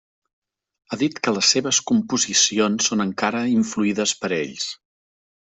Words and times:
Ha 0.93 0.97
dit 1.01 1.19
que 1.27 1.33
les 1.35 1.51
seves 1.57 1.81
composicions 1.91 2.89
són 2.93 3.07
encara 3.07 3.45
influïdes 3.59 4.19
per 4.25 4.35
ells. 4.43 4.67